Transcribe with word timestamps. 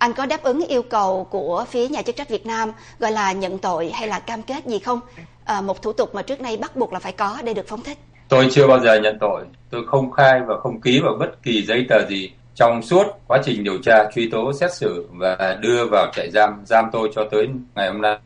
anh 0.00 0.12
có 0.12 0.26
đáp 0.26 0.42
ứng 0.42 0.66
yêu 0.66 0.82
cầu 0.82 1.26
của 1.30 1.64
phía 1.70 1.88
nhà 1.88 2.02
chức 2.02 2.16
trách 2.16 2.28
Việt 2.28 2.46
Nam 2.46 2.72
gọi 2.98 3.12
là 3.12 3.32
nhận 3.32 3.58
tội 3.58 3.90
hay 3.94 4.08
là 4.08 4.18
cam 4.18 4.42
kết 4.42 4.66
gì 4.66 4.78
không? 4.78 5.00
À, 5.44 5.60
một 5.60 5.82
thủ 5.82 5.92
tục 5.92 6.14
mà 6.14 6.22
trước 6.22 6.40
nay 6.40 6.56
bắt 6.56 6.76
buộc 6.76 6.92
là 6.92 6.98
phải 6.98 7.12
có 7.12 7.38
để 7.44 7.54
được 7.54 7.68
phóng 7.68 7.82
thích. 7.82 7.98
Tôi 8.28 8.48
chưa 8.50 8.66
bao 8.66 8.80
giờ 8.80 9.00
nhận 9.00 9.18
tội. 9.20 9.44
Tôi 9.70 9.86
không 9.86 10.10
khai 10.10 10.40
và 10.46 10.54
không 10.62 10.80
ký 10.80 11.00
vào 11.00 11.16
bất 11.20 11.42
kỳ 11.42 11.62
giấy 11.66 11.86
tờ 11.88 12.08
gì 12.08 12.32
trong 12.54 12.82
suốt 12.82 13.06
quá 13.26 13.38
trình 13.44 13.64
điều 13.64 13.78
tra, 13.82 14.10
truy 14.14 14.30
tố, 14.30 14.52
xét 14.52 14.74
xử 14.74 15.08
và 15.12 15.58
đưa 15.60 15.86
vào 15.90 16.12
trại 16.14 16.30
giam, 16.30 16.62
giam 16.66 16.84
tôi 16.92 17.10
cho 17.14 17.22
tới 17.30 17.48
ngày 17.74 17.88
hôm 17.88 18.02
nay. 18.02 18.18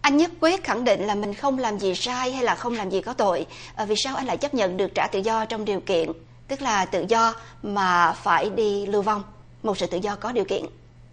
Anh 0.00 0.16
nhất 0.16 0.30
quyết 0.40 0.64
khẳng 0.64 0.84
định 0.84 1.06
là 1.06 1.14
mình 1.14 1.34
không 1.34 1.58
làm 1.58 1.78
gì 1.78 1.94
sai 1.94 2.32
hay 2.32 2.44
là 2.44 2.54
không 2.54 2.74
làm 2.74 2.90
gì 2.90 3.00
có 3.00 3.12
tội. 3.12 3.46
À, 3.76 3.84
vì 3.84 3.94
sao 3.96 4.16
anh 4.16 4.26
lại 4.26 4.36
chấp 4.36 4.54
nhận 4.54 4.76
được 4.76 4.94
trả 4.94 5.06
tự 5.06 5.18
do 5.18 5.44
trong 5.44 5.64
điều 5.64 5.80
kiện, 5.80 6.12
tức 6.48 6.62
là 6.62 6.84
tự 6.84 7.04
do 7.08 7.34
mà 7.62 8.12
phải 8.12 8.50
đi 8.50 8.86
lưu 8.86 9.02
vong, 9.02 9.22
một 9.62 9.78
sự 9.78 9.86
tự 9.86 9.98
do 9.98 10.16
có 10.16 10.32
điều 10.32 10.44
kiện? 10.44 10.64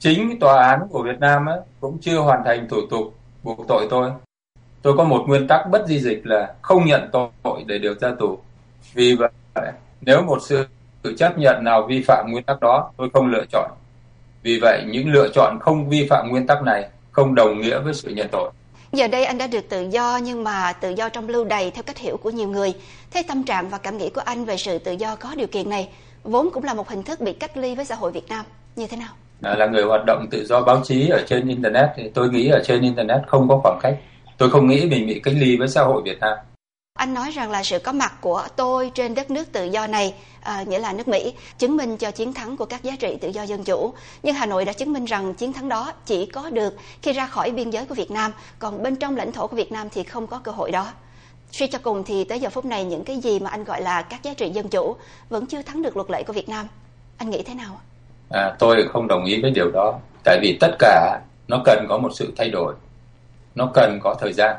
Chính 0.04 0.40
tòa 0.40 0.68
án 0.68 0.88
của 0.92 1.04
Việt 1.04 1.20
Nam 1.20 1.46
ấy, 1.46 1.60
cũng 1.80 1.98
chưa 2.02 2.18
hoàn 2.18 2.44
thành 2.46 2.68
thủ 2.70 2.78
tục 2.90 3.14
buộc 3.44 3.68
tội 3.68 3.88
tôi. 3.90 4.12
Tôi 4.82 4.98
có 4.98 5.04
một 5.04 5.24
nguyên 5.28 5.48
tắc 5.48 5.70
bất 5.70 5.88
di 5.88 6.00
dịch 6.00 6.22
là 6.24 6.54
không 6.62 6.86
nhận 6.86 7.10
tội 7.12 7.64
để 7.66 7.78
được 7.78 8.02
ra 8.02 8.12
tù. 8.20 8.40
Vì 8.94 9.16
vậy, 9.16 9.32
nếu 10.02 10.22
một 10.22 10.38
sự 10.42 10.68
chấp 11.18 11.38
nhận 11.38 11.64
nào 11.64 11.86
vi 11.90 12.04
phạm 12.08 12.26
nguyên 12.32 12.44
tắc 12.44 12.60
đó, 12.62 12.92
tôi 12.98 13.10
không 13.14 13.28
lựa 13.28 13.46
chọn. 13.52 13.72
Vì 14.42 14.60
vậy, 14.62 14.84
những 14.88 15.12
lựa 15.12 15.28
chọn 15.34 15.58
không 15.60 15.90
vi 15.90 16.08
phạm 16.10 16.30
nguyên 16.30 16.48
tắc 16.48 16.64
này 16.64 16.90
không 17.12 17.36
đồng 17.36 17.62
nghĩa 17.62 17.80
với 17.80 17.94
sự 17.94 18.10
nhận 18.10 18.28
tội. 18.32 18.52
Giờ 18.92 19.08
đây 19.08 19.26
anh 19.26 19.38
đã 19.38 19.48
được 19.48 19.70
tự 19.70 19.90
do 19.90 20.20
nhưng 20.24 20.44
mà 20.44 20.74
tự 20.74 20.90
do 20.90 21.10
trong 21.10 21.30
lưu 21.30 21.46
đày 21.46 21.72
theo 21.72 21.84
cách 21.84 21.98
hiểu 21.98 22.18
của 22.18 22.30
nhiều 22.30 22.48
người. 22.48 22.74
Thế 23.12 23.24
tâm 23.28 23.44
trạng 23.44 23.70
và 23.70 23.78
cảm 23.78 23.98
nghĩ 23.98 24.10
của 24.10 24.22
anh 24.26 24.46
về 24.46 24.58
sự 24.58 24.80
tự 24.80 24.92
do 24.92 25.16
có 25.16 25.36
điều 25.36 25.48
kiện 25.48 25.70
này 25.70 25.90
vốn 26.24 26.50
cũng 26.54 26.64
là 26.64 26.74
một 26.74 26.90
hình 26.90 27.04
thức 27.04 27.20
bị 27.20 27.34
cách 27.34 27.58
ly 27.58 27.76
với 27.76 27.86
xã 27.86 27.96
hội 27.96 28.12
Việt 28.12 28.28
Nam 28.30 28.46
như 28.76 28.88
thế 28.88 28.98
nào? 28.98 29.14
Ờ, 29.44 29.56
là 29.56 29.66
người 29.66 29.84
hoạt 29.84 30.06
động 30.06 30.28
tự 30.32 30.46
do 30.46 30.62
báo 30.62 30.82
chí 30.84 31.10
ở 31.10 31.24
trên 31.28 31.48
internet 31.48 31.90
thì 31.96 32.10
tôi 32.14 32.30
nghĩ 32.30 32.48
ở 32.48 32.62
trên 32.66 32.82
internet 32.82 33.22
không 33.28 33.48
có 33.50 33.60
khoảng 33.64 33.80
cách. 33.82 33.96
Tôi 34.38 34.50
không 34.50 34.68
nghĩ 34.68 34.86
mình 34.86 35.08
bị 35.08 35.22
cách 35.24 35.34
ly 35.38 35.58
với 35.58 35.68
xã 35.68 35.84
hội 35.84 36.02
Việt 36.06 36.20
Nam. 36.20 36.38
Anh 36.94 37.14
nói 37.14 37.32
rằng 37.32 37.52
là 37.52 37.64
sự 37.64 37.80
có 37.80 37.92
mặt 37.92 38.14
của 38.22 38.44
tôi 38.56 38.92
trên 38.96 39.16
đất 39.16 39.32
nước 39.32 39.52
tự 39.52 39.66
do 39.66 39.88
này, 39.88 40.14
à, 40.42 40.64
nghĩa 40.68 40.80
là 40.80 40.94
nước 40.94 41.08
Mỹ, 41.08 41.34
chứng 41.58 41.78
minh 41.78 41.98
cho 41.98 42.12
chiến 42.12 42.34
thắng 42.34 42.58
của 42.58 42.66
các 42.66 42.84
giá 42.84 42.96
trị 43.00 43.18
tự 43.22 43.30
do 43.30 43.44
dân 43.44 43.64
chủ. 43.64 43.94
Nhưng 44.24 44.36
Hà 44.36 44.46
Nội 44.46 44.66
đã 44.66 44.74
chứng 44.74 44.94
minh 44.94 45.06
rằng 45.06 45.34
chiến 45.34 45.54
thắng 45.54 45.70
đó 45.70 45.92
chỉ 46.06 46.26
có 46.26 46.50
được 46.50 46.76
khi 47.02 47.14
ra 47.14 47.28
khỏi 47.28 47.52
biên 47.52 47.70
giới 47.70 47.86
của 47.86 47.96
Việt 47.96 48.12
Nam, 48.12 48.32
còn 48.60 48.84
bên 48.84 48.96
trong 48.96 49.16
lãnh 49.16 49.32
thổ 49.32 49.48
của 49.48 49.56
Việt 49.56 49.72
Nam 49.72 49.88
thì 49.90 50.04
không 50.04 50.28
có 50.28 50.40
cơ 50.40 50.52
hội 50.52 50.72
đó. 50.72 50.88
Suy 51.52 51.68
cho 51.68 51.80
cùng 51.84 52.04
thì 52.04 52.24
tới 52.24 52.40
giờ 52.40 52.50
phút 52.50 52.66
này 52.66 52.86
những 52.86 53.04
cái 53.04 53.18
gì 53.18 53.40
mà 53.40 53.50
anh 53.50 53.64
gọi 53.64 53.82
là 53.82 54.02
các 54.02 54.24
giá 54.24 54.34
trị 54.34 54.50
dân 54.50 54.68
chủ 54.70 54.96
vẫn 55.30 55.46
chưa 55.46 55.62
thắng 55.62 55.82
được 55.82 55.98
luật 55.98 56.10
lệ 56.12 56.24
của 56.24 56.34
Việt 56.34 56.50
Nam. 56.50 56.68
Anh 57.18 57.30
nghĩ 57.30 57.42
thế 57.42 57.54
nào? 57.54 57.80
À, 58.34 58.56
tôi 58.60 58.88
không 58.94 59.08
đồng 59.08 59.26
ý 59.26 59.42
với 59.42 59.52
điều 59.52 59.72
đó. 59.72 60.00
Tại 60.24 60.40
vì 60.42 60.58
tất 60.60 60.76
cả 60.80 61.20
nó 61.48 61.62
cần 61.66 61.86
có 61.90 61.98
một 61.98 62.10
sự 62.14 62.34
thay 62.38 62.50
đổi. 62.50 62.74
Nó 63.56 63.72
cần 63.74 64.00
có 64.04 64.16
thời 64.20 64.34
gian 64.34 64.56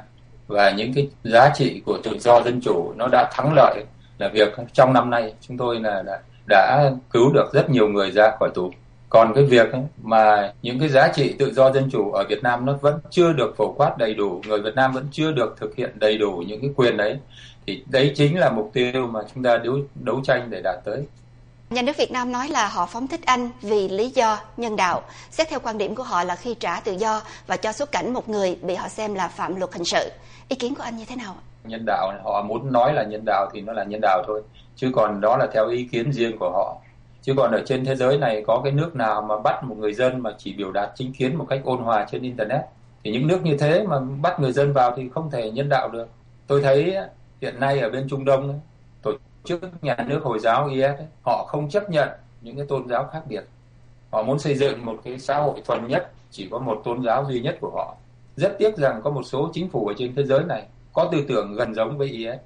và 0.46 0.70
những 0.70 0.94
cái 0.94 1.08
giá 1.24 1.50
trị 1.54 1.82
của 1.86 1.98
tự 2.02 2.18
do 2.18 2.42
dân 2.42 2.60
chủ 2.60 2.92
nó 2.96 3.08
đã 3.08 3.30
thắng 3.32 3.52
lợi 3.54 3.84
là 4.18 4.28
việc 4.28 4.54
trong 4.72 4.92
năm 4.92 5.10
nay 5.10 5.34
chúng 5.40 5.56
tôi 5.56 5.80
là 5.80 6.02
đã, 6.02 6.20
đã 6.48 6.90
cứu 7.10 7.32
được 7.34 7.50
rất 7.52 7.70
nhiều 7.70 7.88
người 7.88 8.10
ra 8.10 8.30
khỏi 8.38 8.50
tù 8.54 8.70
còn 9.08 9.32
cái 9.34 9.44
việc 9.44 9.72
ấy, 9.72 9.82
mà 10.02 10.52
những 10.62 10.78
cái 10.78 10.88
giá 10.88 11.08
trị 11.14 11.34
tự 11.38 11.52
do 11.52 11.72
dân 11.72 11.90
chủ 11.90 12.12
ở 12.12 12.24
Việt 12.28 12.42
Nam 12.42 12.66
nó 12.66 12.72
vẫn 12.80 12.98
chưa 13.10 13.32
được 13.32 13.54
phổ 13.56 13.72
quát 13.72 13.98
đầy 13.98 14.14
đủ 14.14 14.42
người 14.46 14.60
Việt 14.60 14.74
Nam 14.74 14.92
vẫn 14.92 15.06
chưa 15.12 15.32
được 15.32 15.56
thực 15.60 15.76
hiện 15.76 15.90
đầy 15.94 16.18
đủ 16.18 16.42
những 16.46 16.60
cái 16.60 16.70
quyền 16.76 16.96
đấy 16.96 17.18
thì 17.66 17.84
đấy 17.90 18.12
chính 18.16 18.38
là 18.38 18.50
mục 18.50 18.70
tiêu 18.72 19.06
mà 19.06 19.20
chúng 19.34 19.42
ta 19.42 19.56
đấu 19.56 19.76
đấu 19.94 20.20
tranh 20.24 20.46
để 20.50 20.60
đạt 20.64 20.76
tới 20.84 21.06
Nhà 21.74 21.82
nước 21.82 21.96
Việt 21.96 22.12
Nam 22.12 22.32
nói 22.32 22.48
là 22.48 22.68
họ 22.68 22.86
phóng 22.86 23.08
thích 23.08 23.20
anh 23.26 23.50
vì 23.60 23.88
lý 23.88 24.10
do 24.10 24.38
nhân 24.56 24.76
đạo. 24.76 25.02
Xét 25.30 25.48
theo 25.48 25.60
quan 25.60 25.78
điểm 25.78 25.94
của 25.94 26.02
họ 26.02 26.24
là 26.24 26.36
khi 26.36 26.54
trả 26.54 26.80
tự 26.80 26.92
do 26.92 27.22
và 27.46 27.56
cho 27.56 27.72
xuất 27.72 27.92
cảnh 27.92 28.12
một 28.12 28.28
người 28.28 28.56
bị 28.62 28.74
họ 28.74 28.88
xem 28.88 29.14
là 29.14 29.28
phạm 29.28 29.56
luật 29.56 29.72
hình 29.72 29.84
sự. 29.84 30.10
Ý 30.48 30.56
kiến 30.56 30.74
của 30.74 30.82
anh 30.82 30.96
như 30.96 31.04
thế 31.04 31.16
nào? 31.16 31.36
Nhân 31.64 31.84
đạo, 31.86 32.12
họ 32.24 32.42
muốn 32.42 32.72
nói 32.72 32.92
là 32.92 33.02
nhân 33.02 33.22
đạo 33.26 33.50
thì 33.52 33.60
nó 33.60 33.72
là 33.72 33.84
nhân 33.84 34.00
đạo 34.02 34.22
thôi. 34.26 34.42
Chứ 34.76 34.90
còn 34.94 35.20
đó 35.20 35.36
là 35.36 35.46
theo 35.54 35.68
ý 35.68 35.88
kiến 35.92 36.12
riêng 36.12 36.38
của 36.38 36.50
họ. 36.50 36.76
Chứ 37.22 37.34
còn 37.36 37.52
ở 37.52 37.62
trên 37.66 37.84
thế 37.84 37.96
giới 37.96 38.18
này 38.18 38.44
có 38.46 38.60
cái 38.64 38.72
nước 38.72 38.96
nào 38.96 39.22
mà 39.22 39.38
bắt 39.38 39.64
một 39.64 39.74
người 39.78 39.94
dân 39.94 40.22
mà 40.22 40.30
chỉ 40.38 40.52
biểu 40.52 40.72
đạt 40.72 40.90
chính 40.94 41.12
kiến 41.12 41.36
một 41.36 41.46
cách 41.48 41.60
ôn 41.64 41.78
hòa 41.78 42.06
trên 42.10 42.22
Internet. 42.22 42.60
Thì 43.04 43.10
những 43.10 43.26
nước 43.26 43.40
như 43.42 43.56
thế 43.56 43.82
mà 43.82 44.00
bắt 44.20 44.40
người 44.40 44.52
dân 44.52 44.72
vào 44.72 44.94
thì 44.96 45.08
không 45.14 45.30
thể 45.30 45.50
nhân 45.50 45.68
đạo 45.68 45.88
được. 45.88 46.08
Tôi 46.46 46.62
thấy 46.62 46.96
hiện 47.40 47.60
nay 47.60 47.80
ở 47.80 47.90
bên 47.90 48.06
Trung 48.08 48.24
Đông 48.24 48.60
trước 49.44 49.60
nhà 49.82 49.96
nước 50.08 50.20
Hồi 50.24 50.38
giáo 50.38 50.68
IS 50.68 51.00
họ 51.26 51.44
không 51.48 51.68
chấp 51.68 51.90
nhận 51.90 52.08
những 52.40 52.56
cái 52.56 52.66
tôn 52.66 52.88
giáo 52.88 53.08
khác 53.12 53.22
biệt. 53.28 53.44
Họ 54.12 54.22
muốn 54.22 54.38
xây 54.38 54.54
dựng 54.54 54.86
một 54.86 54.96
cái 55.04 55.18
xã 55.18 55.38
hội 55.38 55.62
thuần 55.64 55.88
nhất, 55.88 56.12
chỉ 56.30 56.48
có 56.50 56.58
một 56.58 56.80
tôn 56.84 57.04
giáo 57.04 57.24
duy 57.28 57.40
nhất 57.40 57.58
của 57.60 57.70
họ 57.70 57.96
rất 58.36 58.56
tiếc 58.58 58.76
rằng 58.76 59.00
có 59.04 59.10
một 59.10 59.22
số 59.22 59.50
chính 59.52 59.70
phủ 59.70 59.86
ở 59.86 59.94
trên 59.98 60.14
thế 60.14 60.24
giới 60.24 60.44
này 60.44 60.66
có 60.92 61.08
tư 61.12 61.24
tưởng 61.28 61.54
gần 61.54 61.74
giống 61.74 61.98
với 61.98 62.08
IS. 62.08 62.38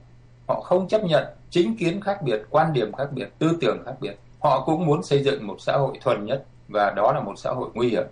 Họ 0.49 0.61
không 0.61 0.89
chấp 0.89 1.05
nhận 1.05 1.25
chính 1.51 1.77
kiến 1.77 2.01
khác 2.01 2.23
biệt, 2.23 2.43
quan 2.51 2.73
điểm 2.73 2.93
khác 2.93 3.09
biệt, 3.13 3.29
tư 3.39 3.59
tưởng 3.61 3.83
khác 3.87 3.95
biệt. 4.01 4.19
Họ 4.41 4.63
cũng 4.67 4.87
muốn 4.87 5.03
xây 5.03 5.23
dựng 5.23 5.47
một 5.47 5.57
xã 5.59 5.73
hội 5.73 5.99
thuần 6.01 6.27
nhất 6.27 6.45
và 6.69 6.91
đó 6.91 7.13
là 7.13 7.21
một 7.21 7.33
xã 7.37 7.51
hội 7.51 7.69
nguy 7.75 7.89
hiểm. 7.89 8.05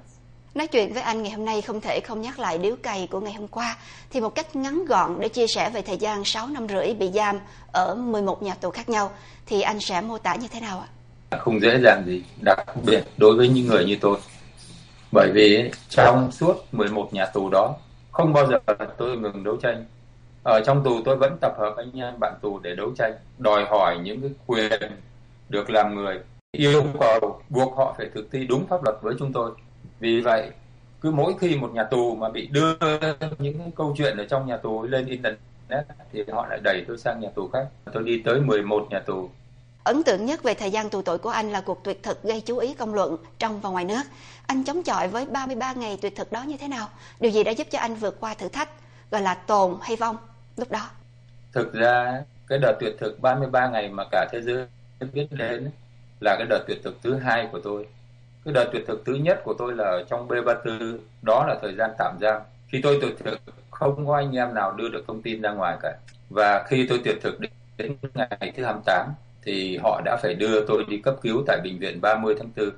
Nói 0.57 0.67
chuyện 0.67 0.93
với 0.93 1.03
anh 1.03 1.23
ngày 1.23 1.33
hôm 1.33 1.45
nay 1.45 1.63
không 1.63 1.81
thể 1.81 2.01
không 2.01 2.21
nhắc 2.21 2.39
lại 2.39 2.59
điếu 2.59 2.77
cày 2.83 3.09
của 3.11 3.21
ngày 3.21 3.33
hôm 3.33 3.49
qua 3.49 3.77
thì 4.11 4.21
một 4.21 4.35
cách 4.35 4.57
ngắn 4.57 4.85
gọn 4.85 5.21
để 5.21 5.29
chia 5.29 5.47
sẻ 5.47 5.71
về 5.71 5.83
thời 5.83 5.97
gian 5.97 6.25
6 6.25 6.47
năm 6.47 6.69
rưỡi 6.69 6.95
bị 6.95 7.11
giam 7.15 7.41
ở 7.73 7.95
11 7.95 8.43
nhà 8.43 8.55
tù 8.55 8.71
khác 8.71 8.89
nhau 8.89 9.11
thì 9.47 9.61
anh 9.61 9.81
sẽ 9.81 10.01
mô 10.01 10.19
tả 10.19 10.35
như 10.35 10.49
thế 10.51 10.61
nào 10.61 10.85
ạ? 11.31 11.39
Không 11.39 11.61
dễ 11.61 11.81
dàng 11.85 12.03
gì, 12.07 12.25
đặc 12.41 12.67
biệt 12.85 13.05
đối 13.17 13.37
với 13.37 13.49
những 13.49 13.67
người 13.67 13.85
như 13.85 13.97
tôi. 14.01 14.19
Bởi 15.13 15.31
vì 15.35 15.71
trong 15.89 16.33
suốt 16.33 16.55
11 16.73 17.15
nhà 17.15 17.27
tù 17.27 17.49
đó 17.51 17.75
không 18.13 18.33
bao 18.33 18.47
giờ 18.47 18.59
tôi 18.99 19.17
ngừng 19.17 19.45
đấu 19.45 19.57
tranh. 19.63 19.85
Ở 20.43 20.61
trong 20.67 20.85
tù 20.85 21.03
tôi 21.05 21.17
vẫn 21.17 21.37
tập 21.41 21.53
hợp 21.59 21.75
anh 21.77 22.01
em 22.01 22.15
bạn 22.21 22.35
tù 22.43 22.59
để 22.59 22.75
đấu 22.75 22.91
tranh 22.99 23.13
đòi 23.39 23.65
hỏi 23.65 23.99
những 24.03 24.21
cái 24.21 24.31
quyền 24.47 24.93
được 25.49 25.71
làm 25.71 25.95
người 25.95 26.19
yêu 26.53 26.85
cầu 27.01 27.41
buộc 27.49 27.77
họ 27.77 27.95
phải 27.99 28.07
thực 28.15 28.29
thi 28.33 28.47
đúng 28.47 28.67
pháp 28.67 28.85
luật 28.85 28.97
với 29.03 29.15
chúng 29.19 29.33
tôi 29.33 29.51
vì 30.01 30.21
vậy 30.21 30.51
cứ 31.01 31.11
mỗi 31.11 31.35
khi 31.41 31.57
một 31.57 31.71
nhà 31.75 31.85
tù 31.85 32.15
mà 32.15 32.29
bị 32.31 32.47
đưa 32.47 32.77
những 33.39 33.71
câu 33.77 33.95
chuyện 33.99 34.17
ở 34.17 34.25
trong 34.31 34.47
nhà 34.47 34.57
tù 34.57 34.83
lên 34.83 35.07
internet 35.07 35.87
thì 36.13 36.23
họ 36.33 36.47
lại 36.51 36.61
đẩy 36.65 36.85
tôi 36.89 36.99
sang 36.99 37.21
nhà 37.21 37.29
tù 37.35 37.49
khác 37.53 37.67
tôi 37.93 38.03
đi 38.03 38.23
tới 38.25 38.41
11 38.41 38.87
nhà 38.91 39.01
tù 39.01 39.31
Ấn 39.87 40.03
tượng 40.03 40.27
nhất 40.27 40.43
về 40.43 40.55
thời 40.55 40.71
gian 40.71 40.91
tù 40.91 41.03
tội 41.03 41.19
của 41.19 41.31
anh 41.31 41.51
là 41.51 41.61
cuộc 41.61 41.85
tuyệt 41.85 42.03
thực 42.03 42.23
gây 42.23 42.41
chú 42.41 42.59
ý 42.59 42.75
công 42.75 42.95
luận 42.95 43.17
trong 43.39 43.61
và 43.61 43.71
ngoài 43.71 43.85
nước. 43.85 44.03
Anh 44.47 44.65
chống 44.65 44.83
chọi 44.83 45.09
với 45.09 45.27
33 45.27 45.73
ngày 45.73 45.99
tuyệt 46.03 46.17
thực 46.17 46.33
đó 46.33 46.43
như 46.43 46.57
thế 46.57 46.69
nào? 46.69 46.89
Điều 47.21 47.33
gì 47.33 47.45
đã 47.45 47.53
giúp 47.53 47.67
cho 47.71 47.79
anh 47.79 47.95
vượt 47.95 48.17
qua 48.21 48.35
thử 48.35 48.49
thách, 48.49 48.69
gọi 49.11 49.23
là 49.23 49.35
tồn 49.35 49.77
hay 49.83 49.97
vong 49.97 50.17
lúc 50.57 50.71
đó? 50.71 50.91
Thực 51.53 51.73
ra 51.73 52.23
cái 52.49 52.59
đợt 52.59 52.77
tuyệt 52.81 52.95
thực 53.01 53.21
33 53.21 53.69
ngày 53.69 53.89
mà 53.89 54.05
cả 54.11 54.29
thế 54.33 54.41
giới 54.43 54.67
biết 55.13 55.27
đến 55.31 55.71
là 56.21 56.37
cái 56.39 56.47
đợt 56.51 56.65
tuyệt 56.69 56.79
thực 56.85 57.03
thứ 57.03 57.15
hai 57.15 57.49
của 57.53 57.61
tôi. 57.65 57.87
Cái 58.47 58.53
đợt 58.53 58.69
tuyệt 58.73 58.83
thực 58.87 59.05
thứ 59.07 59.15
nhất 59.15 59.41
của 59.45 59.55
tôi 59.59 59.75
là 59.75 60.03
trong 60.09 60.29
B34, 60.29 60.99
đó 61.23 61.47
là 61.49 61.57
thời 61.63 61.75
gian 61.75 61.91
tạm 61.99 62.17
giam. 62.21 62.43
Khi 62.69 62.81
tôi 62.83 62.99
tuyệt 63.01 63.13
thực 63.25 63.41
không 63.71 64.07
có 64.07 64.17
anh 64.17 64.37
em 64.37 64.55
nào 64.55 64.73
đưa 64.73 64.89
được 64.89 65.05
thông 65.07 65.23
tin 65.23 65.43
ra 65.43 65.51
ngoài 65.53 65.77
cả. 65.83 65.97
Và 66.31 66.65
khi 66.69 66.87
tôi 66.89 67.01
tuyệt 67.05 67.17
thực 67.23 67.41
đến 67.77 67.97
ngày 68.15 68.53
thứ 68.57 68.65
28 68.65 69.07
thì 69.43 69.77
họ 69.77 70.01
đã 70.05 70.17
phải 70.23 70.35
đưa 70.35 70.67
tôi 70.67 70.85
đi 70.89 70.99
cấp 70.99 71.15
cứu 71.23 71.43
tại 71.47 71.61
bệnh 71.65 71.79
viện 71.79 72.01
30 72.01 72.35
tháng 72.39 72.51
4. 72.57 72.71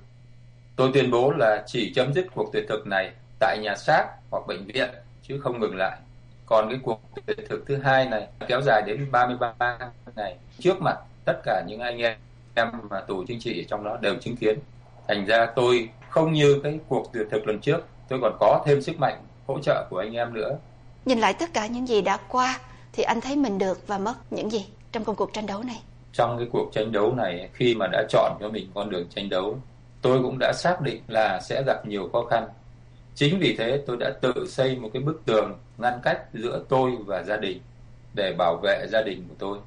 Tôi 0.77 0.91
tuyên 0.95 1.11
bố 1.11 1.33
là 1.39 1.62
chỉ 1.67 1.93
chấm 1.95 2.15
dứt 2.15 2.27
cuộc 2.35 2.53
tuyệt 2.53 2.65
thực 2.69 2.87
này 2.87 3.12
tại 3.41 3.59
nhà 3.62 3.77
xác 3.77 4.06
hoặc 4.31 4.47
bệnh 4.47 4.65
viện 4.65 4.89
chứ 5.23 5.41
không 5.41 5.61
ngừng 5.61 5.77
lại. 5.77 5.99
Còn 6.47 6.69
cái 6.71 6.79
cuộc 6.83 7.00
tuyệt 7.27 7.49
thực 7.49 7.67
thứ 7.67 7.77
hai 7.77 8.09
này 8.09 8.29
kéo 8.49 8.61
dài 8.62 8.83
đến 8.87 9.09
33 9.11 9.79
ngày 10.17 10.37
trước 10.59 10.81
mặt 10.81 10.99
tất 11.25 11.41
cả 11.45 11.62
những 11.67 11.81
anh 11.81 11.99
em 12.55 12.69
mà 12.91 13.00
tù 13.00 13.25
chính 13.29 13.41
trị 13.41 13.67
trong 13.69 13.85
đó 13.85 13.99
đều 14.00 14.15
chứng 14.17 14.37
kiến. 14.37 14.59
Thành 15.08 15.26
ra 15.26 15.46
tôi 15.56 15.88
không 16.08 16.32
như 16.32 16.60
cái 16.62 16.78
cuộc 16.88 17.12
tuyệt 17.12 17.26
thực 17.30 17.46
lần 17.46 17.60
trước, 17.60 17.86
tôi 18.08 18.19
còn 18.22 18.37
có 18.40 18.62
thêm 18.66 18.82
sức 18.82 18.99
mạnh 18.99 19.22
hỗ 19.46 19.58
trợ 19.62 19.87
của 19.90 19.99
anh 19.99 20.12
em 20.12 20.34
nữa. 20.34 20.58
Nhìn 21.05 21.19
lại 21.19 21.34
tất 21.34 21.55
cả 21.55 21.66
những 21.66 21.88
gì 21.88 22.02
đã 22.02 22.16
qua 22.16 22.60
thì 22.93 23.02
anh 23.02 23.20
thấy 23.20 23.37
mình 23.37 23.58
được 23.58 23.87
và 23.87 23.99
mất 23.99 24.14
những 24.31 24.50
gì 24.50 24.66
trong 24.93 25.05
công 25.05 25.16
cuộc 25.16 25.32
tranh 25.32 25.46
đấu 25.46 25.62
này? 25.62 25.82
trong 26.12 26.38
cái 26.38 26.46
cuộc 26.52 26.70
tranh 26.72 26.93
đấu 26.93 27.14
này 27.14 27.49
khi 27.52 27.75
mà 27.75 27.87
đã 27.87 28.05
chọn 28.08 28.37
cho 28.40 28.49
mình 28.49 28.70
con 28.75 28.90
đường 28.90 29.06
tranh 29.08 29.28
đấu 29.28 29.58
tôi 30.02 30.22
cũng 30.22 30.37
đã 30.40 30.52
xác 30.52 30.81
định 30.81 31.02
là 31.08 31.40
sẽ 31.40 31.62
gặp 31.66 31.87
nhiều 31.87 32.08
khó 32.12 32.25
khăn 32.25 32.49
chính 33.14 33.38
vì 33.38 33.56
thế 33.56 33.82
tôi 33.87 33.96
đã 34.00 34.11
tự 34.20 34.32
xây 34.49 34.76
một 34.76 34.90
cái 34.93 35.02
bức 35.02 35.22
tường 35.25 35.58
ngăn 35.78 36.00
cách 36.02 36.22
giữa 36.32 36.64
tôi 36.69 36.93
và 37.06 37.22
gia 37.22 37.37
đình 37.37 37.61
để 38.14 38.34
bảo 38.38 38.56
vệ 38.62 38.87
gia 38.88 39.02
đình 39.02 39.25
của 39.28 39.34
tôi 39.38 39.58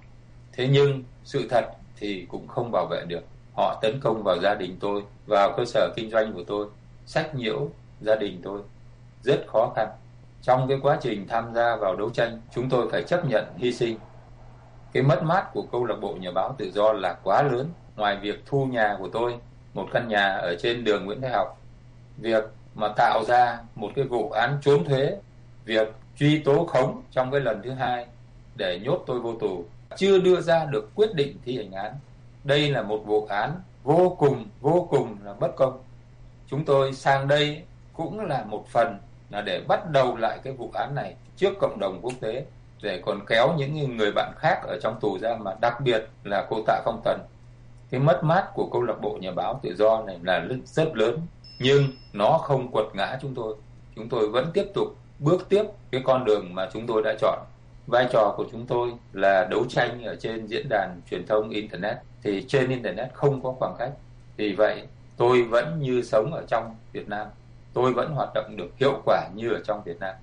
thế 0.53 0.67
nhưng 0.71 1.03
sự 1.23 1.47
thật 1.49 1.65
thì 1.99 2.25
cũng 2.29 2.47
không 2.47 2.71
bảo 2.71 2.87
vệ 2.91 3.05
được 3.07 3.23
họ 3.56 3.80
tấn 3.81 4.00
công 4.00 4.24
vào 4.24 4.39
gia 4.39 4.56
đình 4.56 4.77
tôi 4.80 5.03
vào 5.25 5.53
cơ 5.57 5.65
sở 5.65 5.94
kinh 5.95 6.09
doanh 6.09 6.33
của 6.33 6.44
tôi. 6.48 6.68
Sách 7.06 7.36
nhiễu 7.36 7.69
gia 8.01 8.15
đình 8.15 8.42
tôi. 8.44 8.62
Rất 9.24 9.45
khó 9.48 9.74
khăn. 9.75 9.88
Trong 10.42 10.68
cái 10.68 10.77
quá 10.81 10.98
trình 11.01 11.27
tham 11.27 11.53
gia 11.53 11.75
vào 11.75 11.95
đấu 11.95 12.09
tranh 12.09 12.42
chúng 12.56 12.69
tôi 12.69 12.89
phải 12.92 13.03
chấp 13.03 13.25
nhận 13.25 13.45
hy 13.57 13.74
sinh. 13.74 13.98
Cái 14.94 15.03
mất 15.03 15.24
mát 15.24 15.53
của 15.53 15.63
câu 15.71 15.86
lạc 15.86 15.95
bộ 16.01 16.15
nhà 16.19 16.31
báo 16.31 16.56
tự 16.57 16.71
do 16.71 16.94
là 16.94 17.13
quá 17.24 17.44
lớn. 17.44 17.69
Ngoài 17.95 18.18
việc 18.21 18.44
thu 18.45 18.65
nhà 18.65 18.95
của 19.00 19.07
tôi 19.07 19.38
một 19.74 19.88
căn 19.94 20.07
nhà 20.07 20.27
ở 20.27 20.56
trên 20.59 20.83
đường 20.83 21.06
Nguyễn 21.06 21.21
Thái 21.21 21.31
Học 21.31 21.62
việc 22.18 22.44
mà 22.75 22.88
tạo 22.88 23.24
ra 23.27 23.59
một 23.75 23.92
cái 23.95 24.06
vụ 24.06 24.30
án 24.30 24.57
trốn 24.62 24.86
thuế, 24.86 25.15
việc 25.65 25.88
truy 26.18 26.39
tố 26.39 26.65
khống 26.65 27.01
trong 27.12 27.31
cái 27.31 27.42
lần 27.42 27.62
thứ 27.63 27.71
hai 27.71 28.06
để 28.56 28.80
nhốt 28.80 29.04
tôi 29.07 29.19
vô 29.19 29.33
tù, 29.39 29.65
chưa 29.97 30.19
đưa 30.19 30.42
ra 30.42 30.65
được 30.65 30.89
quyết 30.95 31.13
định 31.13 31.38
thi 31.45 31.57
hành 31.57 31.71
án. 31.71 31.94
Đây 32.43 32.69
là 32.69 32.81
một 32.81 33.01
vụ 33.05 33.25
án 33.25 33.61
vô 33.83 34.15
cùng 34.19 34.45
vô 34.61 34.88
cùng 34.89 35.17
là 35.23 35.33
bất 35.33 35.55
công. 35.55 35.83
Chúng 36.47 36.65
tôi 36.65 36.93
sang 36.93 37.27
đây 37.27 37.63
cũng 37.93 38.19
là 38.19 38.43
một 38.43 38.65
phần 38.67 38.97
là 39.29 39.41
để 39.41 39.61
bắt 39.67 39.89
đầu 39.91 40.15
lại 40.17 40.39
cái 40.43 40.53
vụ 40.53 40.71
án 40.73 40.95
này 40.95 41.15
trước 41.35 41.53
cộng 41.59 41.79
đồng 41.79 41.99
quốc 42.01 42.13
tế, 42.21 42.45
để 42.81 43.01
còn 43.05 43.25
kéo 43.27 43.53
những 43.57 43.97
người 43.97 44.11
bạn 44.11 44.33
khác 44.38 44.61
ở 44.63 44.79
trong 44.81 44.99
tù 44.99 45.17
ra 45.19 45.38
mà 45.41 45.51
đặc 45.61 45.81
biệt 45.81 46.07
là 46.23 46.45
cô 46.49 46.57
Tạ 46.67 46.81
Phong 46.85 47.01
Tần. 47.03 47.19
Cái 47.89 47.99
mất 47.99 48.23
mát 48.23 48.45
của 48.53 48.69
câu 48.71 48.83
lạc 48.83 49.01
bộ 49.01 49.17
nhà 49.21 49.31
báo 49.31 49.59
tự 49.63 49.75
do 49.75 50.01
này 50.01 50.19
là 50.23 50.45
rất 50.65 50.95
lớn, 50.95 51.19
nhưng 51.59 51.83
nó 52.13 52.37
không 52.37 52.71
quật 52.71 52.85
ngã 52.94 53.17
chúng 53.21 53.35
tôi. 53.35 53.55
Chúng 53.95 54.09
tôi 54.09 54.29
vẫn 54.29 54.51
tiếp 54.53 54.65
tục 54.73 54.87
bước 55.19 55.49
tiếp 55.49 55.63
cái 55.91 56.01
con 56.05 56.25
đường 56.25 56.55
mà 56.55 56.69
chúng 56.73 56.87
tôi 56.87 57.01
đã 57.03 57.13
chọn. 57.21 57.39
Vai 57.88 58.07
trò 58.12 58.33
của 58.38 58.45
chúng 58.51 58.66
tôi 58.66 58.92
là 59.13 59.48
đấu 59.50 59.66
tranh 59.69 60.04
ở 60.04 60.16
trên 60.16 60.45
diễn 60.45 60.69
đàn 60.69 61.01
truyền 61.12 61.25
thông 61.28 61.50
Internet. 61.50 61.98
Thì 62.24 62.45
trên 62.48 62.69
Internet 62.69 63.13
không 63.13 63.44
có 63.44 63.54
khoảng 63.60 63.75
cách. 63.80 63.92
Vì 64.38 64.54
vậy 64.54 64.81
tôi 65.18 65.44
vẫn 65.44 65.80
như 65.80 66.01
sống 66.01 66.33
ở 66.33 66.44
trong 66.48 66.75
Việt 66.92 67.10
Nam. 67.10 67.28
Tôi 67.74 67.94
vẫn 67.94 68.12
hoạt 68.16 68.30
động 68.33 68.57
được 68.57 68.69
hiệu 68.78 69.01
quả 69.06 69.28
như 69.36 69.50
ở 69.50 69.60
trong 69.66 69.81
Việt 69.86 70.00
Nam. 70.00 70.16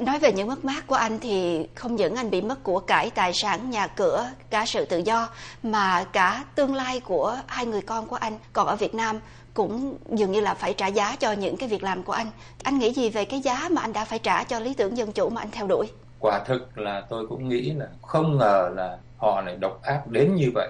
Nói 0.00 0.18
về 0.18 0.32
những 0.32 0.48
mất 0.48 0.64
mát 0.64 0.86
của 0.86 0.94
anh 0.94 1.18
thì 1.20 1.66
không 1.74 1.96
những 1.96 2.14
anh 2.14 2.30
bị 2.30 2.40
mất 2.40 2.62
của 2.62 2.80
cải 2.80 3.10
tài 3.10 3.32
sản, 3.32 3.70
nhà 3.70 3.86
cửa, 3.86 4.30
cả 4.50 4.66
sự 4.66 4.84
tự 4.84 4.98
do 4.98 5.28
mà 5.62 6.04
cả 6.12 6.44
tương 6.54 6.74
lai 6.74 7.00
của 7.00 7.38
hai 7.46 7.66
người 7.66 7.82
con 7.82 8.06
của 8.06 8.16
anh 8.16 8.38
còn 8.52 8.66
ở 8.66 8.76
Việt 8.76 8.94
Nam 8.94 9.20
cũng 9.54 9.98
dường 10.10 10.32
như 10.32 10.40
là 10.40 10.54
phải 10.54 10.74
trả 10.74 10.86
giá 10.86 11.16
cho 11.16 11.32
những 11.32 11.56
cái 11.56 11.68
việc 11.68 11.82
làm 11.82 12.02
của 12.02 12.12
anh. 12.12 12.26
Anh 12.62 12.78
nghĩ 12.78 12.92
gì 12.92 13.10
về 13.10 13.24
cái 13.24 13.40
giá 13.40 13.68
mà 13.70 13.82
anh 13.82 13.92
đã 13.92 14.04
phải 14.04 14.18
trả 14.18 14.44
cho 14.44 14.58
lý 14.58 14.74
tưởng 14.74 14.96
dân 14.96 15.12
chủ 15.12 15.28
mà 15.28 15.40
anh 15.40 15.50
theo 15.50 15.66
đuổi? 15.66 15.86
Quả 16.20 16.44
thực 16.44 16.78
là 16.78 17.00
tôi 17.08 17.26
cũng 17.26 17.48
nghĩ 17.48 17.70
là 17.70 17.86
không 18.02 18.38
ngờ 18.38 18.70
là 18.74 18.98
họ 19.16 19.40
lại 19.40 19.56
độc 19.56 19.82
ác 19.82 20.06
đến 20.06 20.34
như 20.34 20.50
vậy. 20.54 20.68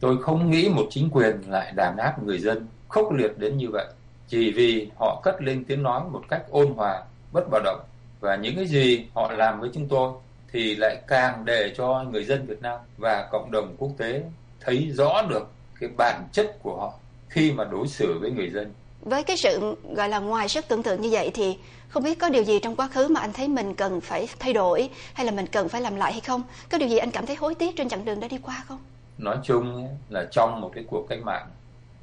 Tôi 0.00 0.22
không 0.22 0.50
nghĩ 0.50 0.68
một 0.68 0.86
chính 0.90 1.10
quyền 1.10 1.40
lại 1.48 1.72
đàn 1.72 1.96
áp 1.96 2.22
người 2.22 2.38
dân 2.38 2.66
khốc 2.88 3.12
liệt 3.12 3.38
đến 3.38 3.56
như 3.56 3.70
vậy. 3.70 3.86
Chỉ 4.28 4.52
vì 4.52 4.90
họ 4.98 5.20
cất 5.24 5.42
lên 5.42 5.64
tiếng 5.64 5.82
nói 5.82 6.02
một 6.10 6.22
cách 6.28 6.42
ôn 6.50 6.66
hòa, 6.66 7.04
bất 7.32 7.50
bạo 7.50 7.60
động 7.64 7.80
và 8.20 8.36
những 8.36 8.56
cái 8.56 8.66
gì 8.66 9.06
họ 9.14 9.32
làm 9.32 9.60
với 9.60 9.70
chúng 9.74 9.88
tôi 9.88 10.12
thì 10.52 10.74
lại 10.76 10.96
càng 11.06 11.44
để 11.44 11.72
cho 11.76 12.04
người 12.10 12.24
dân 12.24 12.46
Việt 12.46 12.62
Nam 12.62 12.80
và 12.96 13.28
cộng 13.32 13.50
đồng 13.50 13.74
quốc 13.78 13.90
tế 13.98 14.22
thấy 14.60 14.90
rõ 14.94 15.22
được 15.22 15.50
cái 15.80 15.90
bản 15.96 16.28
chất 16.32 16.62
của 16.62 16.76
họ 16.76 16.92
khi 17.28 17.52
mà 17.52 17.64
đối 17.64 17.88
xử 17.88 18.18
với 18.20 18.30
người 18.30 18.50
dân. 18.50 18.72
Với 19.00 19.22
cái 19.22 19.36
sự 19.36 19.76
gọi 19.96 20.08
là 20.08 20.18
ngoài 20.18 20.48
sức 20.48 20.64
tưởng 20.68 20.82
tượng 20.82 21.00
như 21.00 21.08
vậy 21.12 21.30
thì 21.34 21.58
không 21.88 22.02
biết 22.02 22.18
có 22.18 22.28
điều 22.28 22.44
gì 22.44 22.58
trong 22.60 22.76
quá 22.76 22.88
khứ 22.88 23.08
mà 23.08 23.20
anh 23.20 23.32
thấy 23.32 23.48
mình 23.48 23.74
cần 23.74 24.00
phải 24.00 24.28
thay 24.38 24.52
đổi 24.52 24.90
hay 25.14 25.26
là 25.26 25.32
mình 25.32 25.46
cần 25.46 25.68
phải 25.68 25.80
làm 25.80 25.96
lại 25.96 26.12
hay 26.12 26.20
không? 26.20 26.42
Có 26.70 26.78
điều 26.78 26.88
gì 26.88 26.96
anh 26.96 27.10
cảm 27.10 27.26
thấy 27.26 27.36
hối 27.36 27.54
tiếc 27.54 27.76
trên 27.76 27.88
chặng 27.88 28.04
đường 28.04 28.20
đã 28.20 28.28
đi 28.28 28.38
qua 28.42 28.64
không? 28.68 28.78
Nói 29.18 29.36
chung 29.44 29.88
là 30.08 30.26
trong 30.30 30.60
một 30.60 30.70
cái 30.74 30.84
cuộc 30.90 31.06
cách 31.08 31.18
mạng, 31.22 31.46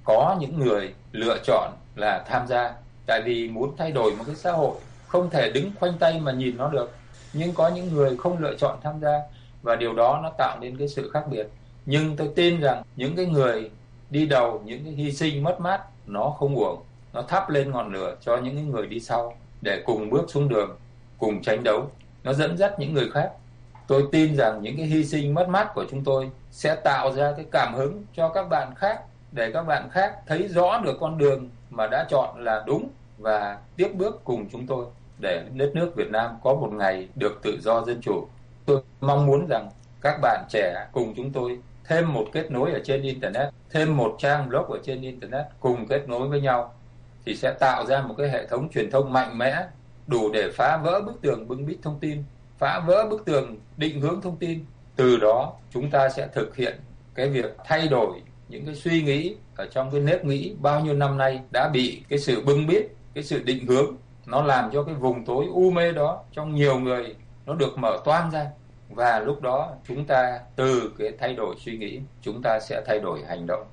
có 0.03 0.37
những 0.39 0.59
người 0.59 0.93
lựa 1.11 1.37
chọn 1.43 1.71
là 1.95 2.25
tham 2.27 2.47
gia 2.47 2.73
tại 3.05 3.21
vì 3.25 3.49
muốn 3.49 3.73
thay 3.77 3.91
đổi 3.91 4.15
một 4.15 4.23
cái 4.27 4.35
xã 4.35 4.51
hội, 4.51 4.75
không 5.07 5.29
thể 5.29 5.51
đứng 5.51 5.71
khoanh 5.79 5.93
tay 5.99 6.19
mà 6.19 6.31
nhìn 6.31 6.57
nó 6.57 6.69
được 6.69 6.91
nhưng 7.33 7.53
có 7.53 7.67
những 7.67 7.93
người 7.93 8.17
không 8.17 8.37
lựa 8.37 8.55
chọn 8.57 8.79
tham 8.83 8.99
gia 9.01 9.19
và 9.61 9.75
điều 9.75 9.93
đó 9.93 10.19
nó 10.23 10.31
tạo 10.37 10.57
nên 10.61 10.77
cái 10.77 10.87
sự 10.87 11.09
khác 11.13 11.23
biệt 11.31 11.47
nhưng 11.85 12.15
tôi 12.15 12.29
tin 12.35 12.59
rằng 12.61 12.83
những 12.95 13.15
cái 13.15 13.25
người 13.25 13.69
đi 14.09 14.25
đầu, 14.25 14.61
những 14.65 14.83
cái 14.83 14.93
hy 14.93 15.11
sinh 15.11 15.43
mất 15.43 15.59
mát, 15.59 15.81
nó 16.07 16.29
không 16.39 16.55
uổng, 16.55 16.79
nó 17.13 17.21
thắp 17.21 17.49
lên 17.49 17.71
ngọn 17.71 17.93
lửa 17.93 18.15
cho 18.21 18.37
những 18.37 18.71
người 18.71 18.87
đi 18.87 18.99
sau 18.99 19.35
để 19.63 19.83
cùng 19.85 20.09
bước 20.09 20.25
xuống 20.27 20.49
đường 20.49 20.77
cùng 21.17 21.41
tranh 21.41 21.63
đấu. 21.63 21.89
Nó 22.23 22.33
dẫn 22.33 22.57
dắt 22.57 22.79
những 22.79 22.93
người 22.93 23.09
khác. 23.13 23.31
Tôi 23.87 24.03
tin 24.11 24.35
rằng 24.35 24.61
những 24.61 24.77
cái 24.77 24.85
hy 24.85 25.05
sinh 25.05 25.33
mất 25.33 25.49
mát 25.49 25.71
của 25.75 25.85
chúng 25.91 26.03
tôi 26.03 26.29
sẽ 26.51 26.75
tạo 26.75 27.11
ra 27.11 27.33
cái 27.37 27.45
cảm 27.51 27.73
hứng 27.73 28.03
cho 28.13 28.29
các 28.29 28.49
bạn 28.49 28.73
khác 28.75 29.01
để 29.31 29.51
các 29.51 29.63
bạn 29.63 29.89
khác 29.91 30.15
thấy 30.27 30.47
rõ 30.47 30.79
được 30.83 30.97
con 30.99 31.17
đường 31.17 31.49
mà 31.69 31.87
đã 31.87 32.05
chọn 32.09 32.43
là 32.43 32.63
đúng 32.67 32.89
và 33.17 33.57
tiếp 33.75 33.89
bước 33.93 34.21
cùng 34.23 34.49
chúng 34.51 34.67
tôi 34.67 34.85
để 35.21 35.43
đất 35.53 35.71
nước 35.73 35.95
Việt 35.95 36.09
Nam 36.11 36.31
có 36.43 36.53
một 36.53 36.69
ngày 36.73 37.07
được 37.15 37.39
tự 37.43 37.59
do 37.61 37.83
dân 37.85 38.01
chủ. 38.01 38.27
Tôi 38.65 38.81
mong 39.01 39.25
muốn 39.25 39.45
rằng 39.49 39.69
các 40.01 40.19
bạn 40.21 40.45
trẻ 40.49 40.87
cùng 40.91 41.13
chúng 41.15 41.31
tôi 41.31 41.59
thêm 41.87 42.13
một 42.13 42.25
kết 42.33 42.51
nối 42.51 42.71
ở 42.71 42.79
trên 42.83 43.01
internet, 43.01 43.49
thêm 43.69 43.97
một 43.97 44.15
trang 44.19 44.49
blog 44.49 44.65
ở 44.71 44.79
trên 44.83 45.01
internet 45.01 45.45
cùng 45.59 45.87
kết 45.87 46.09
nối 46.09 46.27
với 46.27 46.41
nhau 46.41 46.73
thì 47.25 47.35
sẽ 47.35 47.53
tạo 47.59 47.85
ra 47.85 48.01
một 48.01 48.15
cái 48.17 48.29
hệ 48.29 48.47
thống 48.47 48.69
truyền 48.69 48.91
thông 48.91 49.13
mạnh 49.13 49.37
mẽ 49.37 49.65
đủ 50.07 50.31
để 50.33 50.51
phá 50.51 50.77
vỡ 50.83 51.01
bức 51.05 51.21
tường 51.21 51.47
bưng 51.47 51.65
bít 51.65 51.77
thông 51.81 51.99
tin, 51.99 52.23
phá 52.57 52.79
vỡ 52.87 53.07
bức 53.09 53.25
tường 53.25 53.57
định 53.77 54.01
hướng 54.01 54.21
thông 54.21 54.37
tin. 54.37 54.65
Từ 54.95 55.17
đó 55.17 55.53
chúng 55.69 55.89
ta 55.89 56.09
sẽ 56.09 56.27
thực 56.33 56.55
hiện 56.55 56.75
cái 57.15 57.29
việc 57.29 57.57
thay 57.65 57.87
đổi 57.87 58.21
những 58.49 58.65
cái 58.65 58.75
suy 58.75 59.01
nghĩ 59.01 59.35
ở 59.55 59.67
trong 59.71 59.91
cái 59.91 60.01
nếp 60.01 60.25
nghĩ 60.25 60.55
bao 60.61 60.81
nhiêu 60.81 60.93
năm 60.93 61.17
nay 61.17 61.39
đã 61.51 61.69
bị 61.73 62.03
cái 62.09 62.19
sự 62.19 62.43
bưng 62.45 62.67
bít, 62.67 62.85
cái 63.13 63.23
sự 63.23 63.43
định 63.43 63.67
hướng 63.67 63.95
nó 64.25 64.41
làm 64.41 64.69
cho 64.73 64.83
cái 64.83 64.95
vùng 64.95 65.25
tối 65.25 65.45
u 65.53 65.71
mê 65.71 65.91
đó 65.91 66.23
trong 66.31 66.55
nhiều 66.55 66.79
người 66.79 67.15
nó 67.45 67.53
được 67.53 67.77
mở 67.77 67.97
toan 68.05 68.31
ra 68.31 68.47
và 68.89 69.19
lúc 69.19 69.41
đó 69.41 69.75
chúng 69.87 70.05
ta 70.05 70.39
từ 70.55 70.91
cái 70.99 71.11
thay 71.19 71.33
đổi 71.33 71.55
suy 71.59 71.77
nghĩ 71.77 71.99
chúng 72.21 72.41
ta 72.43 72.59
sẽ 72.59 72.81
thay 72.87 72.99
đổi 72.99 73.23
hành 73.27 73.47
động 73.47 73.67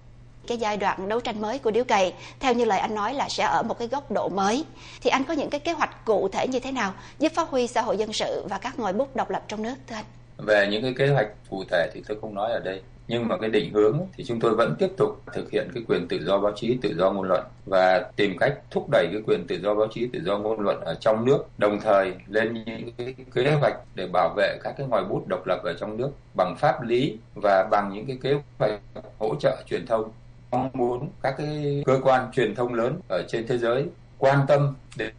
cái 0.47 0.59
giai 0.59 0.77
đoạn 0.77 1.09
đấu 1.09 1.21
tranh 1.21 1.41
mới 1.41 1.59
của 1.59 1.71
điếu 1.71 1.85
cày. 1.85 2.15
Theo 2.41 2.55
như 2.55 2.65
lời 2.65 2.79
anh 2.79 2.95
nói 2.95 3.15
là 3.15 3.29
sẽ 3.29 3.45
ở 3.45 3.63
một 3.63 3.79
cái 3.79 3.89
góc 3.89 4.11
độ 4.11 4.29
mới. 4.29 4.65
Thì 5.01 5.11
anh 5.11 5.25
có 5.25 5.35
những 5.35 5.51
cái 5.51 5.61
kế 5.61 5.73
hoạch 5.73 6.05
cụ 6.05 6.29
thể 6.33 6.47
như 6.49 6.61
thế 6.61 6.73
nào 6.73 6.93
giúp 7.19 7.33
phát 7.35 7.49
huy 7.49 7.67
xã 7.67 7.83
hội 7.83 7.97
dân 7.97 8.13
sự 8.13 8.47
và 8.51 8.59
các 8.59 8.79
ngòi 8.79 8.93
bút 8.93 9.17
độc 9.17 9.31
lập 9.31 9.43
trong 9.49 9.63
nước 9.63 9.75
thưa 9.89 9.97
anh? 9.97 10.05
Về 10.39 10.69
những 10.71 10.83
cái 10.83 10.95
kế 10.99 11.09
hoạch 11.09 11.29
cụ 11.51 11.65
thể 11.71 11.91
thì 11.95 12.03
tôi 12.09 12.19
không 12.21 12.35
nói 12.35 12.53
ở 12.53 12.61
đây. 12.61 12.83
Nhưng 13.09 13.29
mà 13.29 13.37
cái 13.37 13.51
định 13.51 13.73
hướng 13.75 13.99
thì 14.17 14.25
chúng 14.25 14.41
tôi 14.41 14.55
vẫn 14.55 14.75
tiếp 14.79 14.89
tục 14.97 15.23
thực 15.33 15.51
hiện 15.51 15.69
cái 15.75 15.83
quyền 15.89 16.09
tự 16.09 16.25
do 16.27 16.39
báo 16.39 16.53
chí, 16.57 16.79
tự 16.83 16.95
do 16.99 17.11
ngôn 17.11 17.29
luận 17.29 17.45
và 17.67 18.11
tìm 18.17 18.37
cách 18.41 18.55
thúc 18.71 18.87
đẩy 18.91 19.09
cái 19.13 19.23
quyền 19.27 19.47
tự 19.47 19.61
do 19.63 19.75
báo 19.75 19.89
chí, 19.95 20.09
tự 20.13 20.21
do 20.25 20.39
ngôn 20.39 20.61
luận 20.61 20.81
ở 20.81 20.95
trong 21.01 21.25
nước, 21.25 21.45
đồng 21.59 21.81
thời 21.81 22.15
lên 22.27 22.65
những 22.67 22.93
cái 22.99 23.15
kế 23.35 23.55
hoạch 23.61 23.75
để 23.95 24.07
bảo 24.13 24.35
vệ 24.37 24.59
các 24.63 24.75
cái 24.79 24.87
ngòi 24.87 25.05
bút 25.05 25.27
độc 25.27 25.47
lập 25.47 25.61
ở 25.65 25.73
trong 25.81 25.97
nước 25.97 26.11
bằng 26.35 26.57
pháp 26.59 26.83
lý 26.83 27.19
và 27.35 27.69
bằng 27.71 27.91
những 27.95 28.07
cái 28.07 28.19
kế 28.23 28.35
hoạch 28.59 28.81
hỗ 29.19 29.35
trợ 29.41 29.63
truyền 29.67 29.87
thông 29.87 30.11
mong 30.51 30.71
muốn 30.73 31.09
các 31.23 31.35
cái 31.39 31.83
cơ 31.87 32.01
quan 32.03 32.33
truyền 32.33 32.55
thông 32.55 32.75
lớn 32.75 33.01
ở 33.09 33.23
trên 33.29 33.47
thế 33.47 33.59
giới 33.59 33.87
quan 34.19 34.47
tâm 34.49 34.75
đến 34.97 35.15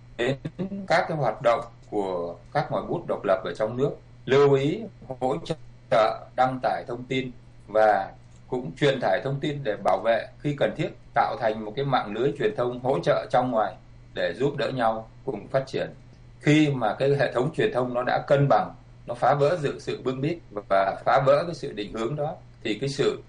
các 0.87 1.05
cái 1.07 1.17
hoạt 1.17 1.41
động 1.43 1.65
của 1.89 2.35
các 2.53 2.71
ngòi 2.71 2.81
bút 2.81 3.03
độc 3.07 3.23
lập 3.23 3.41
ở 3.45 3.53
trong 3.55 3.77
nước, 3.77 3.91
lưu 4.25 4.53
ý 4.53 4.81
hỗ 5.19 5.35
trợ 5.89 6.27
đăng 6.35 6.59
tải 6.63 6.83
thông 6.87 7.03
tin 7.03 7.31
và 7.67 8.11
cũng 8.47 8.71
truyền 8.75 8.99
tải 9.01 9.21
thông 9.23 9.39
tin 9.39 9.63
để 9.63 9.77
bảo 9.83 9.99
vệ 10.03 10.27
khi 10.39 10.55
cần 10.57 10.73
thiết, 10.77 10.89
tạo 11.13 11.35
thành 11.39 11.65
một 11.65 11.73
cái 11.75 11.85
mạng 11.85 12.13
lưới 12.13 12.31
truyền 12.39 12.55
thông 12.57 12.79
hỗ 12.79 12.99
trợ 12.99 13.25
trong 13.29 13.51
ngoài 13.51 13.73
để 14.13 14.33
giúp 14.33 14.57
đỡ 14.57 14.69
nhau 14.69 15.09
cùng 15.25 15.47
phát 15.47 15.63
triển. 15.67 15.89
Khi 16.39 16.69
mà 16.69 16.95
cái 16.99 17.09
hệ 17.19 17.33
thống 17.33 17.53
truyền 17.55 17.71
thông 17.73 17.93
nó 17.93 18.03
đã 18.03 18.23
cân 18.27 18.47
bằng, 18.49 18.73
nó 19.07 19.13
phá 19.13 19.33
vỡ 19.33 19.57
dự 19.61 19.79
sự 19.79 20.01
bưng 20.03 20.21
bít 20.21 20.37
và 20.69 21.01
phá 21.05 21.21
vỡ 21.25 21.43
cái 21.45 21.55
sự 21.55 21.71
định 21.71 21.93
hướng 21.93 22.15
đó, 22.15 22.35
thì 22.63 22.77
cái 22.81 22.89
sự 22.89 23.21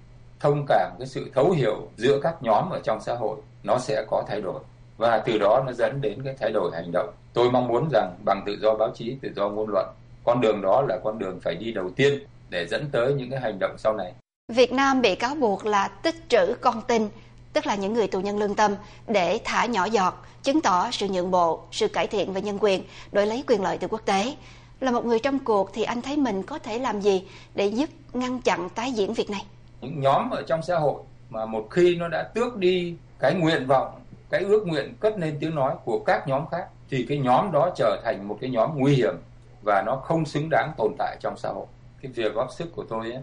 thông 0.43 0.65
cảm 0.69 0.93
cái 0.99 1.09
sự 1.09 1.31
thấu 1.35 1.51
hiểu 1.51 1.89
giữa 1.97 2.21
các 2.23 2.43
nhóm 2.43 2.71
ở 2.71 2.81
trong 2.85 3.01
xã 3.01 3.15
hội 3.15 3.37
nó 3.63 3.79
sẽ 3.79 4.05
có 4.11 4.25
thay 4.29 4.41
đổi 4.41 4.61
và 4.97 5.19
từ 5.19 5.39
đó 5.39 5.63
nó 5.67 5.73
dẫn 5.73 6.01
đến 6.01 6.23
cái 6.25 6.35
thay 6.41 6.51
đổi 6.53 6.71
hành 6.75 6.93
động 6.93 7.15
tôi 7.33 7.51
mong 7.51 7.69
muốn 7.69 7.89
rằng 7.93 8.15
bằng 8.25 8.43
tự 8.47 8.59
do 8.63 8.75
báo 8.75 8.91
chí 8.95 9.17
tự 9.23 9.29
do 9.37 9.49
ngôn 9.49 9.69
luận 9.69 9.87
con 10.25 10.41
đường 10.41 10.63
đó 10.63 10.83
là 10.89 10.99
con 11.05 11.19
đường 11.19 11.41
phải 11.41 11.55
đi 11.55 11.73
đầu 11.73 11.91
tiên 11.97 12.19
để 12.51 12.67
dẫn 12.67 12.89
tới 12.93 13.15
những 13.15 13.31
cái 13.31 13.41
hành 13.41 13.59
động 13.61 13.75
sau 13.79 13.95
này 13.95 14.13
Việt 14.49 14.73
Nam 14.73 15.03
bị 15.03 15.15
cáo 15.15 15.35
buộc 15.35 15.67
là 15.67 15.89
tích 15.89 16.15
trữ 16.29 16.55
con 16.61 16.83
tin, 16.89 17.09
tức 17.53 17.67
là 17.67 17.75
những 17.75 17.95
người 17.95 18.07
tù 18.07 18.21
nhân 18.21 18.39
lương 18.39 18.55
tâm, 18.55 18.75
để 19.07 19.41
thả 19.45 19.67
nhỏ 19.67 19.85
giọt, 19.85 20.27
chứng 20.43 20.61
tỏ 20.61 20.91
sự 20.91 21.09
nhượng 21.09 21.31
bộ, 21.31 21.63
sự 21.73 21.89
cải 21.89 22.07
thiện 22.07 22.33
về 22.33 22.43
nhân 22.43 22.59
quyền, 22.61 22.83
đổi 23.13 23.27
lấy 23.27 23.45
quyền 23.47 23.63
lợi 23.63 23.79
từ 23.79 23.89
quốc 23.89 24.03
tế. 24.05 24.35
Là 24.81 24.91
một 24.91 25.07
người 25.07 25.19
trong 25.19 25.39
cuộc 25.39 25.71
thì 25.75 25.83
anh 25.83 26.03
thấy 26.03 26.17
mình 26.17 26.43
có 26.43 26.59
thể 26.59 26.79
làm 26.79 27.01
gì 27.01 27.29
để 27.55 27.67
giúp 27.67 27.91
ngăn 28.13 28.41
chặn 28.41 28.69
tái 28.69 28.93
diễn 28.93 29.15
việc 29.15 29.31
này? 29.31 29.45
Những 29.83 30.01
nhóm 30.01 30.31
ở 30.31 30.43
trong 30.47 30.63
xã 30.63 30.79
hội 30.79 31.03
mà 31.31 31.47
một 31.47 31.67
khi 31.71 31.97
nó 31.97 32.09
đã 32.09 32.23
tước 32.35 32.57
đi 32.57 32.97
cái 33.19 33.35
nguyện 33.35 33.67
vọng, 33.67 34.01
cái 34.31 34.41
ước 34.41 34.67
nguyện 34.67 34.95
cất 35.01 35.19
lên 35.19 35.37
tiếng 35.41 35.55
nói 35.55 35.75
của 35.85 35.99
các 36.07 36.29
nhóm 36.29 36.47
khác 36.51 36.69
thì 36.91 37.07
cái 37.09 37.19
nhóm 37.19 37.53
đó 37.53 37.71
trở 37.77 38.01
thành 38.05 38.29
một 38.29 38.39
cái 38.41 38.51
nhóm 38.51 38.71
nguy 38.79 38.95
hiểm 38.95 39.15
và 39.63 39.83
nó 39.87 39.97
không 39.97 40.25
xứng 40.25 40.49
đáng 40.51 40.73
tồn 40.77 40.93
tại 40.99 41.17
trong 41.21 41.37
xã 41.37 41.49
hội. 41.49 41.67
Cái 42.03 42.13
việc 42.13 42.35
góp 42.35 42.53
sức 42.53 42.73
của 42.77 42.85
tôi 42.89 43.11
ấy, 43.13 43.23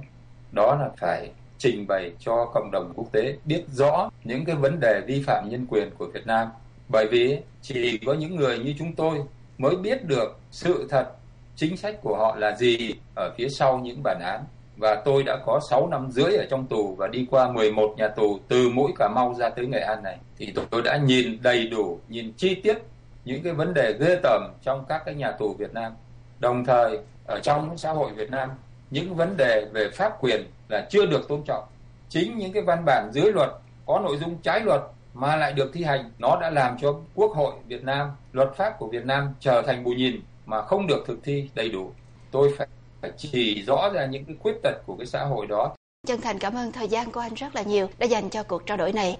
đó 0.51 0.75
là 0.75 0.89
phải 0.97 1.31
trình 1.57 1.85
bày 1.87 2.11
cho 2.19 2.45
cộng 2.53 2.71
đồng 2.71 2.93
quốc 2.95 3.07
tế 3.11 3.37
biết 3.45 3.63
rõ 3.67 4.09
những 4.23 4.45
cái 4.45 4.55
vấn 4.55 4.79
đề 4.79 5.01
vi 5.07 5.23
phạm 5.27 5.49
nhân 5.49 5.65
quyền 5.69 5.89
của 5.97 6.07
Việt 6.13 6.27
Nam 6.27 6.47
bởi 6.89 7.07
vì 7.11 7.37
chỉ 7.61 7.99
có 8.05 8.13
những 8.13 8.35
người 8.35 8.59
như 8.59 8.73
chúng 8.79 8.95
tôi 8.95 9.23
mới 9.57 9.75
biết 9.75 10.05
được 10.05 10.39
sự 10.51 10.87
thật 10.89 11.11
chính 11.55 11.77
sách 11.77 11.95
của 12.01 12.17
họ 12.17 12.35
là 12.35 12.55
gì 12.55 12.93
ở 13.15 13.33
phía 13.37 13.49
sau 13.49 13.79
những 13.79 14.03
bản 14.03 14.19
án 14.19 14.43
và 14.79 15.01
tôi 15.05 15.23
đã 15.23 15.37
có 15.45 15.59
6 15.69 15.87
năm 15.87 16.11
rưỡi 16.11 16.33
ở 16.33 16.45
trong 16.49 16.67
tù 16.67 16.95
và 16.95 17.07
đi 17.07 17.27
qua 17.31 17.51
11 17.51 17.93
nhà 17.97 18.07
tù 18.07 18.39
từ 18.47 18.69
mũi 18.69 18.91
Cà 18.97 19.07
Mau 19.07 19.33
ra 19.33 19.49
tới 19.49 19.67
Nghệ 19.67 19.79
An 19.79 20.03
này 20.03 20.17
thì 20.37 20.53
tôi 20.71 20.81
đã 20.81 20.97
nhìn 20.97 21.37
đầy 21.41 21.67
đủ, 21.67 21.99
nhìn 22.07 22.33
chi 22.37 22.55
tiết 22.55 22.77
những 23.25 23.43
cái 23.43 23.53
vấn 23.53 23.73
đề 23.73 23.93
ghê 23.99 24.19
tởm 24.23 24.41
trong 24.63 24.85
các 24.89 25.01
cái 25.05 25.15
nhà 25.15 25.31
tù 25.31 25.53
Việt 25.53 25.73
Nam. 25.73 25.91
Đồng 26.39 26.65
thời 26.65 26.99
ở 27.27 27.39
trong 27.39 27.77
xã 27.77 27.91
hội 27.91 28.11
Việt 28.11 28.31
Nam 28.31 28.49
những 28.89 29.15
vấn 29.15 29.37
đề 29.37 29.65
về 29.71 29.89
pháp 29.89 30.23
quyền 30.23 30.43
là 30.69 30.87
chưa 30.89 31.05
được 31.05 31.27
tôn 31.27 31.41
trọng. 31.45 31.63
Chính 32.09 32.37
những 32.37 32.53
cái 32.53 32.63
văn 32.63 32.83
bản 32.85 33.09
dưới 33.13 33.31
luật 33.31 33.49
có 33.85 33.99
nội 33.99 34.17
dung 34.17 34.37
trái 34.37 34.59
luật 34.59 34.81
mà 35.13 35.35
lại 35.35 35.53
được 35.53 35.71
thi 35.73 35.83
hành, 35.83 36.11
nó 36.19 36.37
đã 36.41 36.49
làm 36.49 36.77
cho 36.81 36.95
Quốc 37.15 37.31
hội 37.35 37.53
Việt 37.67 37.83
Nam, 37.83 38.11
luật 38.31 38.49
pháp 38.55 38.79
của 38.79 38.87
Việt 38.87 39.05
Nam 39.05 39.33
trở 39.39 39.61
thành 39.61 39.83
bù 39.83 39.91
nhìn 39.91 40.21
mà 40.45 40.61
không 40.61 40.87
được 40.87 41.03
thực 41.07 41.23
thi 41.23 41.49
đầy 41.55 41.69
đủ. 41.69 41.91
Tôi 42.31 42.53
phải 42.57 42.67
phải 43.01 43.11
chỉ 43.17 43.63
rõ 43.67 43.89
ra 43.93 44.05
những 44.05 44.25
cái 44.25 44.35
khuyết 44.39 44.55
tật 44.63 44.75
của 44.85 44.95
cái 44.95 45.05
xã 45.05 45.23
hội 45.23 45.47
đó. 45.47 45.75
Chân 46.07 46.21
thành 46.21 46.39
cảm 46.39 46.55
ơn 46.55 46.71
thời 46.71 46.87
gian 46.87 47.11
của 47.11 47.19
anh 47.19 47.33
rất 47.33 47.55
là 47.55 47.61
nhiều 47.61 47.87
đã 47.97 48.05
dành 48.05 48.29
cho 48.29 48.43
cuộc 48.43 48.65
trao 48.65 48.77
đổi 48.77 48.93
này. 48.93 49.17